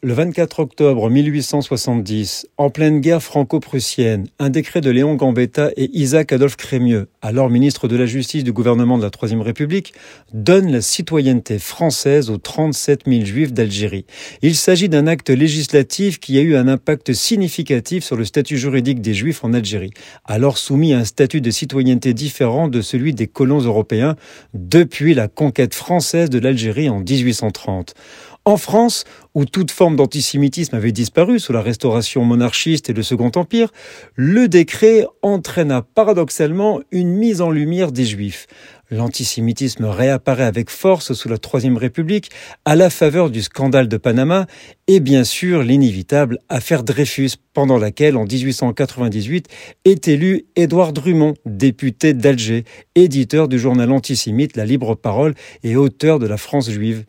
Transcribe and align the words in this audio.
Le 0.00 0.12
24 0.12 0.60
octobre 0.60 1.10
1870, 1.10 2.46
en 2.56 2.70
pleine 2.70 3.00
guerre 3.00 3.20
franco-prussienne, 3.20 4.28
un 4.38 4.48
décret 4.48 4.80
de 4.80 4.90
Léon 4.90 5.16
Gambetta 5.16 5.72
et 5.76 5.90
Isaac 5.92 6.30
Adolphe 6.30 6.54
Crémieux, 6.54 7.08
alors 7.20 7.50
ministre 7.50 7.88
de 7.88 7.96
la 7.96 8.06
Justice 8.06 8.44
du 8.44 8.52
gouvernement 8.52 8.96
de 8.96 9.02
la 9.02 9.10
Troisième 9.10 9.40
République, 9.40 9.94
donne 10.32 10.70
la 10.70 10.82
citoyenneté 10.82 11.58
française 11.58 12.30
aux 12.30 12.38
37 12.38 13.06
000 13.08 13.24
juifs 13.24 13.52
d'Algérie. 13.52 14.06
Il 14.40 14.54
s'agit 14.54 14.88
d'un 14.88 15.08
acte 15.08 15.30
législatif 15.30 16.20
qui 16.20 16.38
a 16.38 16.42
eu 16.42 16.54
un 16.54 16.68
impact 16.68 17.12
significatif 17.12 18.04
sur 18.04 18.14
le 18.14 18.24
statut 18.24 18.56
juridique 18.56 19.00
des 19.00 19.14
juifs 19.14 19.42
en 19.42 19.52
Algérie, 19.52 19.90
alors 20.24 20.58
soumis 20.58 20.94
à 20.94 20.98
un 20.98 21.04
statut 21.04 21.40
de 21.40 21.50
citoyenneté 21.50 22.14
différent 22.14 22.68
de 22.68 22.82
celui 22.82 23.14
des 23.14 23.26
colons 23.26 23.62
européens 23.62 24.14
depuis 24.54 25.14
la 25.14 25.26
conquête 25.26 25.74
française 25.74 26.30
de 26.30 26.38
l'Algérie 26.38 26.88
en 26.88 27.00
1830. 27.00 27.96
En 28.44 28.56
France, 28.56 29.04
où 29.34 29.44
toute 29.44 29.70
forme 29.70 29.96
d'antisémitisme 29.96 30.74
avait 30.74 30.92
disparu 30.92 31.38
sous 31.38 31.52
la 31.52 31.60
restauration 31.60 32.24
monarchiste 32.24 32.88
et 32.88 32.94
le 32.94 33.02
Second 33.02 33.30
Empire, 33.34 33.70
le 34.14 34.48
décret 34.48 35.06
entraîna 35.22 35.82
paradoxalement 35.82 36.80
une 36.90 37.10
mise 37.10 37.40
en 37.40 37.50
lumière 37.50 37.92
des 37.92 38.06
Juifs. 38.06 38.46
L'antisémitisme 38.90 39.84
réapparaît 39.84 40.44
avec 40.44 40.70
force 40.70 41.12
sous 41.12 41.28
la 41.28 41.36
Troisième 41.36 41.76
République 41.76 42.30
à 42.64 42.74
la 42.74 42.88
faveur 42.88 43.28
du 43.28 43.42
scandale 43.42 43.86
de 43.86 43.98
Panama 43.98 44.46
et 44.86 45.00
bien 45.00 45.24
sûr 45.24 45.62
l'inévitable 45.62 46.38
affaire 46.48 46.82
Dreyfus 46.82 47.32
pendant 47.52 47.76
laquelle 47.76 48.16
en 48.16 48.24
1898 48.24 49.48
est 49.84 50.08
élu 50.08 50.46
Édouard 50.56 50.94
Drummond, 50.94 51.34
député 51.44 52.14
d'Alger, 52.14 52.64
éditeur 52.94 53.48
du 53.48 53.58
journal 53.58 53.92
antisémite 53.92 54.56
La 54.56 54.64
Libre 54.64 54.94
Parole 54.94 55.34
et 55.64 55.76
auteur 55.76 56.18
de 56.18 56.26
La 56.26 56.38
France 56.38 56.70
juive. 56.70 57.04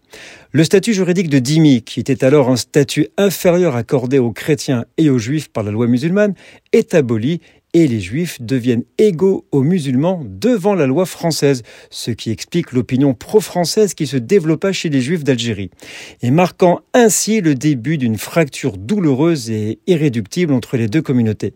Le 0.52 0.66
statut 0.66 0.94
juridique 0.94 1.30
de 1.30 1.40
dhimmi, 1.40 1.84
qui 1.84 2.02
était 2.02 2.26
alors 2.26 2.50
un 2.50 2.58
statut 2.58 3.08
inférieur 3.18 3.78
accordé 3.78 4.20
aux 4.20 4.32
chrétiens 4.32 4.84
et 4.98 5.10
aux 5.10 5.20
juifs 5.20 5.48
par 5.48 5.64
la 5.64 5.72
loi 5.72 5.88
musulmane, 5.88 6.34
est 6.74 6.94
aboli 6.94 7.40
et 7.74 7.88
les 7.88 8.00
juifs 8.00 8.42
deviennent 8.42 8.84
égaux 8.98 9.46
aux 9.52 9.62
musulmans 9.62 10.24
devant 10.26 10.74
la 10.74 10.88
loi 10.88 11.06
française, 11.06 11.64
ce 11.90 12.12
qui 12.12 12.32
explique 12.32 12.72
l'opinion 12.72 13.14
pro-française 13.14 13.94
qui 13.94 14.08
se 14.08 14.18
développa 14.18 14.72
chez 14.72 14.90
les 14.90 15.02
juifs 15.02 15.24
d'Algérie, 15.24 15.70
et 16.22 16.32
marquant 16.32 16.82
ainsi 16.94 17.42
le 17.42 17.56
début 17.56 17.98
d'une 17.98 18.18
fracture 18.18 18.78
douloureuse 18.78 19.52
et 19.52 19.80
irréductible 19.88 20.54
entre 20.54 20.78
les 20.78 20.88
deux 20.88 21.02
communautés. 21.02 21.54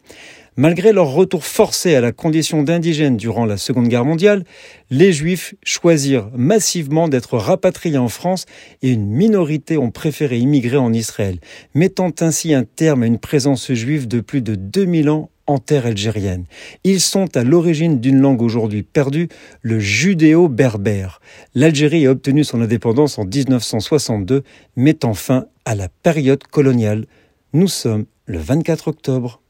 Malgré 0.56 0.94
leur 0.94 1.12
retour 1.12 1.46
forcé 1.46 1.96
à 1.96 2.02
la 2.02 2.12
condition 2.12 2.62
d'indigènes 2.62 3.18
durant 3.18 3.46
la 3.46 3.58
Seconde 3.58 3.88
Guerre 3.88 4.06
mondiale, 4.06 4.44
les 4.92 5.12
Juifs 5.12 5.56
choisirent 5.64 6.30
massivement 6.36 7.08
d'être 7.08 7.40
rapatriés 7.40 7.98
en 7.98 8.08
France 8.08 8.46
et 8.84 8.92
une 8.92 9.08
minorité 9.08 9.78
ont 9.78 9.90
préféré 9.90 10.38
immigrer 10.38 10.78
en 10.78 10.94
Israël, 10.94 11.40
mettant 11.74 12.12
ainsi 12.20 12.54
un 12.54 12.66
terme 12.66 13.02
à 13.02 13.08
une 13.08 13.18
présence 13.18 13.74
juive 13.74 14.08
de 14.08 14.22
plus 14.22 14.44
de 14.44 14.54
2000 14.54 15.10
ans 15.10 15.32
en 15.48 15.58
terre 15.58 15.86
algérienne. 15.86 16.46
Ils 16.84 17.02
sont 17.02 17.36
à 17.36 17.44
l'origine 17.44 18.00
d'une 18.00 18.20
langue 18.20 18.42
aujourd'hui 18.42 18.84
perdue, 18.84 19.30
le 19.62 19.80
judéo-berbère. 19.80 21.20
L'Algérie 21.54 22.08
a 22.08 22.12
obtenu 22.12 22.44
son 22.44 22.62
indépendance 22.62 23.20
en 23.20 23.26
1962, 23.26 24.44
mettant 24.76 25.14
fin 25.14 25.46
à 25.66 25.76
la 25.76 25.90
période 25.90 26.44
coloniale. 26.44 27.06
Nous 27.54 27.68
sommes 27.68 28.06
le 28.26 28.40
24 28.40 28.88
octobre. 28.88 29.43